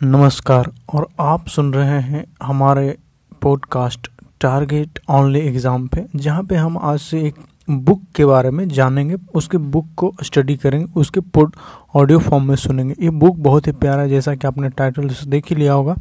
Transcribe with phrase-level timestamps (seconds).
[0.00, 2.96] नमस्कार, और आप सुन रहे हैं हमारे
[3.42, 4.08] पॉडकास्ट
[4.40, 7.34] टारगेट ऑनली एग्ज़ाम पे, जहाँ पे हम आज से एक
[7.68, 11.54] बुक के बारे में जानेंगे। उसके बुक को स्टडी करेंगे, उसके पोड
[11.94, 15.50] ऑडियो फॉर्म में सुनेंगे। ये बुक बहुत ही प्यारा है, जैसा कि आपने टाइटल देख
[15.50, 15.96] ही लिया होगा।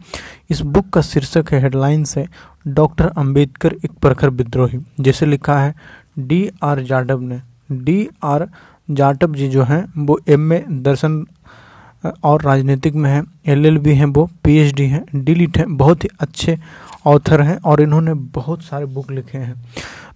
[0.49, 2.27] इस बुक का शीर्षक है हेडलाइंस है
[2.67, 5.73] डॉक्टर अंबेडकर एक प्रखर विद्रोही, जैसे लिखा है
[6.19, 7.41] डी आर जाटव ने।
[7.73, 8.47] डी आर
[8.89, 11.25] जाटव जी जो हैं, वो एम ए दर्शन
[12.23, 16.57] और राजनीतिक में है एलएलबी हैं वो, पीएचडी हैं, डिलीट हैं, बहुत ही अच्छे
[17.05, 19.65] ऑथर हैं और इन्होंने बहुत सारे बुक लिखे हैं।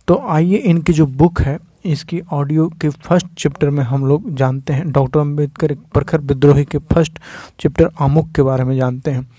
[0.07, 4.73] तो आइए इनकी जो बुक है, इसकी ऑडियो के फ़र्स्ट चैप्टर में हम लोग जानते
[4.73, 7.19] हैं। डॉक्टर अंबेडकर एक प्रखर विद्रोही के फ़र्स्ट
[7.59, 9.29] चैप्टर आमुख के बारे में जानते हैं।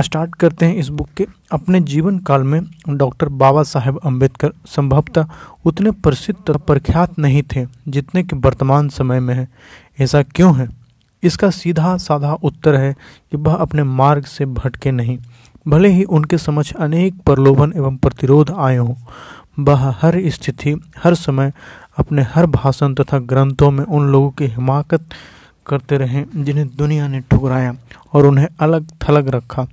[0.00, 5.26] स्टार्ट करते हैं इस बुक के। अपने जीवन काल में डॉक्टर बाबा साहेब अंबेडकर संभवतः
[5.64, 9.48] उतने प्रसिद्ध प्रख्यात नहीं थे, जितने कि वर्तमान समय में है।
[10.00, 10.81] ऐसा क्यों है?
[11.22, 15.18] इसका सीधा साधा उत्तर है कि वह अपने मार्ग से भटके नहीं।
[15.66, 18.94] भले ही उनके समझ अनेक प्रलोभन एवं प्रतिरोध आए हों,
[19.58, 21.52] वह हर स्थिति, हर समय,
[21.98, 25.08] अपने हर भाषण तथा ग्रंथों में उन लोगों की हिमाकत
[25.66, 27.74] करते रहे जिन्हें दुनिया ने ठुकराया
[28.12, 29.66] और उन्हें अलग थलग रखा।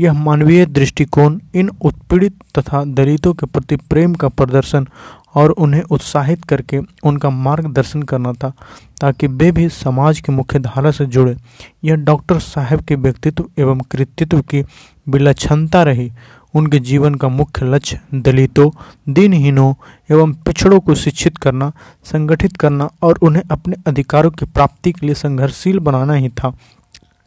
[0.00, 4.86] यह मानवीय दृष्टिकोण इन उत्पीड़ित तथा दलितों के प्रति प्रेम का प्रदर्शन
[5.34, 8.52] और उन्हें उत्साहित करके उनका मार्गदर्शन करना था,
[9.00, 11.36] ताकि वे भी समाज की मुख्य धारा से जुड़े।
[11.84, 14.64] यह डॉक्टर साहब के व्यक्तित्व एवं कृतित्व की
[15.08, 16.12] विलक्षणता रही।
[16.54, 18.70] उनके जीवन का मुख्य लक्ष्य दलितों,
[19.08, 19.74] दिनहीनों
[20.10, 21.72] एवं पिछड़ों को शिक्षित करना,
[22.04, 26.52] संगठित करना और उन्हें अपने अधिकारों की प्राप्ति के लिए संघर्षशील बनाना ही था।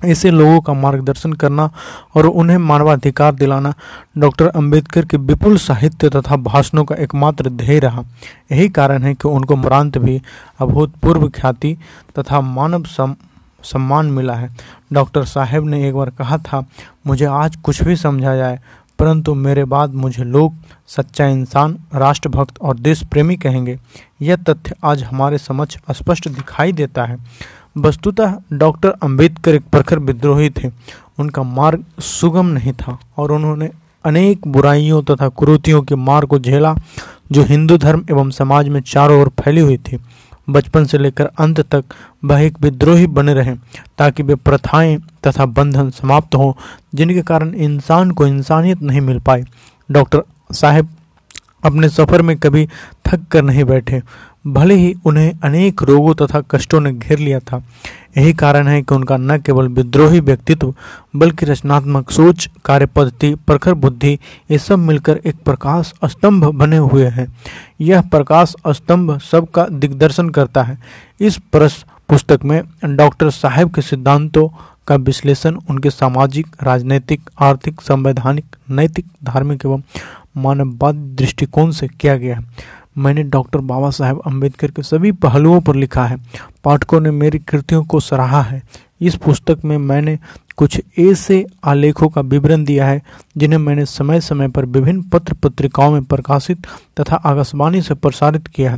[0.05, 1.69] ऐसे लोगों का मार्गदर्शन करना
[2.15, 3.73] और उन्हें मानवाधिकार दिलाना।
[4.17, 8.03] डॉक्टर अंबेडकर के विपुल साहित्य तथा भाषणों का एकमात्र ध्येय रहा।
[8.51, 10.21] यही कारण है कि उनको मरांत भी
[10.59, 11.77] अभूतपूर्व ख्याति
[12.19, 13.15] तथा मानव सम,
[13.63, 14.55] सम्मान मिला है।
[14.93, 16.65] डॉक्टर साहेब ने एक बार कहा था,
[17.07, 18.59] मुझे आज कुछ भी समझा जाए,
[18.99, 20.53] परंतु मेरे बाद मुझे लोग,
[20.87, 23.79] सच्चा इंसान, राष्ट्रभक्त और देश प्रेमी कहेंगे।
[24.21, 27.17] यह तथ्य आज हमारे समक्ष स्पष्ट दिखाई देता है।
[27.77, 30.71] वस्तुतः डॉक्टर अंबेडकर एक प्रखर विद्रोही थे।
[31.19, 33.69] उनका मार्ग सुगम नहीं था और उन्होंने
[34.05, 36.75] अनेक बुराइयों तथा कुरुतियों के मार्ग को झेला,
[37.31, 39.99] जो हिंदू धर्म एवं समाज में चारों ओर फैली हुई थी।
[40.49, 41.83] बचपन से लेकर अंत तक
[42.25, 43.55] वह एक विद्रोही बने रहे,
[43.97, 44.97] ताकि वे प्रथाएँ
[45.27, 46.53] तथा बंधन समाप्त हों,
[46.95, 49.43] जिनके कारण इंसान को इंसानियत नहीं मिल पाई।
[49.91, 50.89] डॉक्टर साहब
[51.63, 52.69] अपने सफ़र में कभी
[53.05, 54.01] थक कर नहीं बैठे।
[54.45, 57.57] भले ही उन्हें अनेक रोगों तथा कष्टों ने घेर लिया था,
[58.17, 60.73] यही कारण है कि उनका न केवल विद्रोही व्यक्तित्व,
[61.15, 64.13] बल्कि रचनात्मक सोच कार्य पद्धति प्रखर बुद्धि,
[64.51, 67.27] ये सब मिलकर एक प्रकाश स्तंभ बने हुए हैं।
[67.81, 70.77] यह प्रकाश स्तंभ सबका दिग्दर्शन करता है।
[71.19, 74.47] इस प्रस पुस्तक में डॉक्टर साहेब के सिद्धांतों
[74.87, 79.81] का विश्लेषण, उनके सामाजिक, राजनीतिक, आर्थिक, संवैधानिक, नैतिक, धार्मिक एवं
[80.37, 85.75] मानववाद दृष्टिकोण से किया गया है। मैंने डॉक्टर बाबा साहेब अंबेडकर के सभी पहलुओं पर
[85.75, 86.17] लिखा है।
[86.63, 88.63] पाठकों ने मेरी कृतियों को सराहा है।
[89.01, 90.19] इस पुस्तक में मैंने
[90.57, 93.01] कुछ ऐसे आलेखों का विवरण दिया है,
[93.37, 96.67] जिन्हें मैंने समय समय पर विभिन्न पत्र पत्रिकाओं में प्रकाशित
[96.99, 98.77] तथा आकाशवाणी से प्रसारित किया है।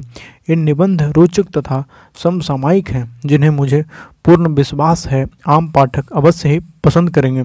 [0.50, 1.84] ये निबंध रोचक तथा
[2.24, 3.86] समसामयिक हैं, जिन्हें मुझे
[4.26, 7.44] पूर्ण विश्वास है। आम पाठक अवश्य ही पसंद करेंगे।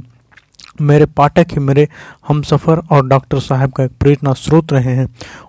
[0.80, 1.88] मेरे पाठक ही मेरे
[2.28, 5.08] हम सफ़र और डॉक्टर साहब का एक प्रेरणा स्रोत रहे हैं।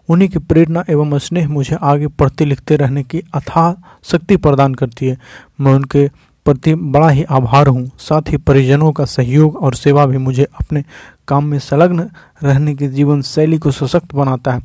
[0.09, 3.73] उन्हीं की प्रेरणा एवं स्नेह मुझे आगे पढ़ते लिखते रहने की अथाह
[4.03, 5.17] शक्ति प्रदान करती है।
[5.61, 6.07] मैं उनके
[6.45, 10.83] प्रति बड़ा ही आभार हूँ। साथ ही परिजनों का सहयोग और सेवा भी मुझे अपने
[11.27, 12.09] काम में संलग्न
[12.43, 14.61] रहने की जीवन शैली को सशक्त बनाता है।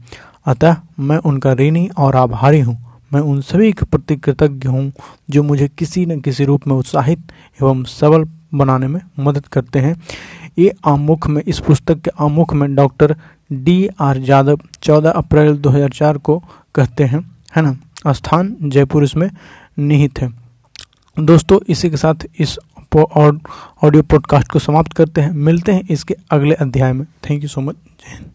[0.47, 2.76] अतः मैं उनका ऋणी और आभारी हूँ।
[3.12, 4.92] मैं उन सभी के प्रति कृतज्ञ हूँ
[5.30, 7.32] जो मुझे किसी न किसी रूप में उत्साहित
[7.62, 8.24] एवं सबल
[8.54, 10.03] बनाने में मदद करते हैं।
[10.59, 13.16] ये आमुख में, इस पुस्तक के आमुख में डॉक्टर
[13.53, 16.44] डी आर यादव 14 अप्रैल 2004 को
[16.75, 18.12] कहते हैं, है ना?
[18.12, 19.31] स्थान जयपुर इसमें
[19.78, 20.32] निहित है।
[21.20, 22.59] दोस्तों, इसी के साथ इस
[22.97, 27.60] ऑडियो पॉडकास्ट को समाप्त करते हैं। मिलते हैं इसके अगले अध्याय में। थैंक यू सो
[27.60, 28.30] मच जय हिंद।